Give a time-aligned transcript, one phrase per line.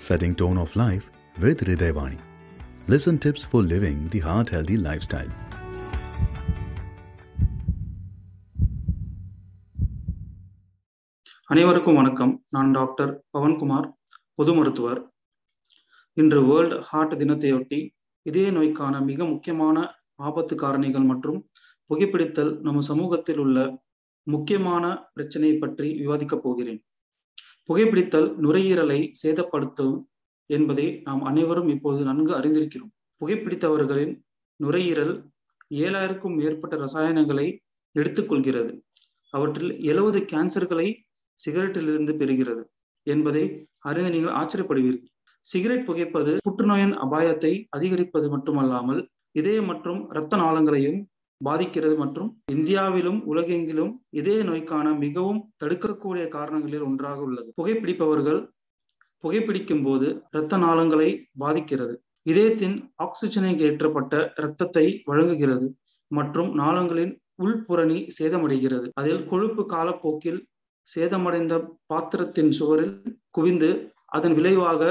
[0.00, 2.18] setting tone of life with Hridayvani.
[2.88, 5.32] Listen tips for living the heart healthy lifestyle.
[11.48, 13.86] அனைவருக்கும் வணக்கம் நான் doctor Pawan Kumar
[14.34, 15.00] பொது மருத்துவர்
[16.16, 17.80] இன்று வேர்ல்ட் ஹார்ட் தினத்தையொட்டி
[18.26, 19.76] இதய நோய்க்கான மிக முக்கியமான
[20.20, 21.38] ஆபத்து காரணிகள் மற்றும்
[21.90, 23.58] புகைப்பிடித்தல் நம்ம சமூகத்தில் உள்ள
[24.26, 26.80] முக்கியமான பிரச்சனையை பற்றி விவாதிக்கப் போகிறேன்
[27.70, 29.96] புகைப்பிடித்தல் நுரையீரலை சேதப்படுத்தும்
[30.50, 32.92] என்பதை நாம் அனைவரும் இப்போது நன்கு அறிந்திருக்கிறோம்.
[33.20, 34.14] புகைப்பிடித்தவர்களின்
[34.56, 35.12] நுரையீரல்
[35.74, 37.46] ஏழாயிரக்கும் மேற்பட்ட ரசாயனங்களை
[37.94, 38.72] எடுத்துக்கொள்கிறது.
[39.34, 40.88] அவற்றில் எழுபது கேன்சர்களை
[41.38, 42.62] சிகரெட்டிலிருந்து பெறுகிறது
[43.06, 43.44] என்பதை
[43.78, 45.06] அறிந்து நீங்கள் ஆச்சரியப்படுவீர்கள்.
[45.46, 49.00] சிகரெட் புகைப்பது புற்றுநோயின் அபாயத்தை அதிகரிப்பது மட்டுமல்லாமல்
[49.32, 50.98] இதய மற்றும் இரத்த நாளங்களையும்
[51.44, 57.48] பாதிக்கிறது மற்றும் இந்தியாவிலும் உலகெங்கிலும் இதய நோய்க்கான மிகவும் தடுக்கக்கூடிய காரணங்களில் ஒன்றாக உள்ளது.
[57.58, 58.40] புகைப்பிடிப்பவர்கள்
[59.24, 61.08] புகைப்பிடிக்கும் போது இரத்த நாளங்களை
[61.38, 61.94] பாதிக்கிறது.
[62.22, 65.66] இதயத்தின் ஆக்சிஜனை ஏற்றப்பட்ட இரத்தத்தை வழங்குகிறது
[66.10, 67.12] மற்றும் நாளங்களின்
[67.44, 68.86] உள்புறணி சேதமடைகிறது.
[69.00, 70.40] அதில் கொழுப்பு காலப்போக்கில்
[70.88, 71.54] சேதமடைந்த
[71.86, 72.94] பாத்திரத்தின் சுவரில்
[73.30, 73.70] குவிந்து
[74.16, 74.82] அதன் விளைவாக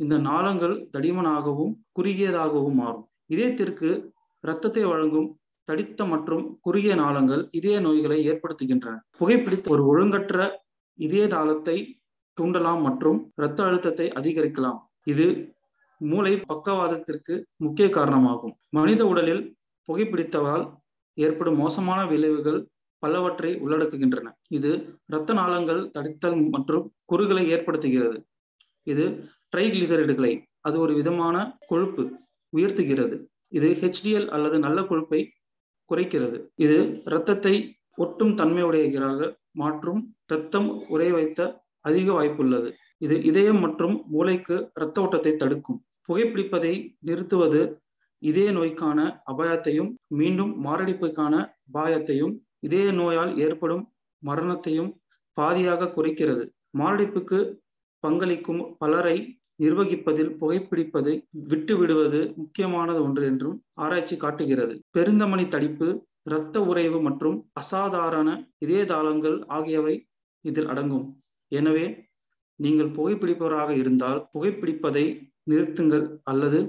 [0.00, 3.06] இந்த நாளங்கள் தடிமனாகவும் குறுகியதாகவும் மாறும்.
[3.32, 3.88] இதயத்திற்கு
[4.44, 5.28] இரத்தத்தை வழங்கும்
[5.68, 8.94] தடித்த மற்றும் குறுகிய நாளங்கள் இதய நோய்களை ஏற்படுத்துகின்றன.
[9.18, 10.38] புகைப்பிடித்த ஒரு ஒழுங்கற்ற
[10.98, 11.76] இதய நாளத்தை
[12.38, 14.78] தூண்டலாம் மற்றும் இரத்த அழுத்தத்தை அதிகரிக்கலாம்.
[15.12, 15.26] இது
[16.00, 18.54] மூளை பக்கவாதத்திற்கு முக்கிய காரணமாகும்.
[18.78, 19.42] மனித உடலில்
[19.88, 20.64] புகைப்பிடித்தவால்
[21.18, 22.60] ஏற்படும் மோசமான விளைவுகள்
[23.02, 24.28] பலவற்றை உள்ளடக்குகின்றன.
[24.56, 24.70] இது
[25.10, 28.18] இரத்த நாளங்கள் தடித்தல் மற்றும் குறுகளை ஏற்படுத்துகிறது.
[28.92, 29.04] இது
[29.52, 30.32] ட்ரைகிளிசரைடுகளை
[30.66, 31.36] அது ஒரு விதமான
[31.70, 32.02] கொழுப்பு
[32.52, 33.16] உயர்த்துகிறது.
[33.58, 35.20] இது ஹெச்டிஎல் அல்லது நல்ல கொழுப்பை
[35.90, 36.38] குறைக்கிறது.
[36.64, 37.54] இது இரத்தத்தை
[37.96, 39.20] ஒட்டும் தன்மையுடையகிறாக
[39.52, 41.40] மாற்றும் இரத்தம் உரை வைத்த
[41.80, 42.68] அதிக வாய்ப்புள்ளது.
[42.98, 45.80] இது இதயம் மற்றும் மூளைக்கு இரத்த ஓட்டத்தை தடுக்கும்.
[46.06, 46.74] புகைப்பிடிப்பதை
[47.08, 47.62] நிறுத்துவது
[48.22, 48.98] இதய நோய்க்கான
[49.32, 51.34] அபாயத்தையும் மீண்டும் மாரடைப்புக்கான
[51.68, 52.34] அபாயத்தையும்
[52.66, 53.84] இதய நோயால் ஏற்படும்
[54.22, 54.90] மரணத்தையும்
[55.36, 56.44] பாதியாக குறைக்கிறது.
[56.78, 57.38] மாரடைப்புக்கு
[58.04, 59.16] பங்களிக்கும் பலரை
[59.62, 61.14] நிர்வகிப்பதில் புகைப்பிடிப்பதை
[61.50, 64.74] விட்டு விடுவது முக்கியமானது ஒன்று என்றும் ஆராய்ச்சி காட்டுகிறது.
[64.96, 65.88] பெருந்தமணி தடிப்பு
[66.28, 68.28] இரத்த உறைவு மற்றும் அசாதாரண
[68.64, 69.94] இதய தாளங்கள் ஆகியவை
[70.44, 71.06] இதில் அடங்கும்.
[71.52, 71.86] எனவே
[72.60, 75.04] நீங்கள் புகைப்பிடிப்பவராக இருந்தால் புகைப்பிடிப்பதை
[75.50, 76.60] நிறுத்துங்கள் அல்லது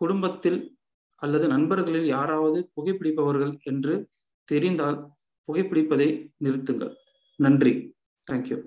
[0.00, 0.58] குடும்பத்தில்
[1.22, 3.94] அல்லது நண்பர்களில் யாராவது புகைப்பிடிப்பவர்கள் என்று
[4.48, 4.98] தெரிந்தால்
[5.48, 6.08] புகைப்பிடிப்பதை
[6.44, 6.92] நிறுத்துங்கள்.
[7.38, 7.72] நன்றி.
[8.26, 8.58] தேங்க்யூ